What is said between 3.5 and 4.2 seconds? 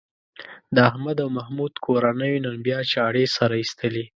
ایستلې.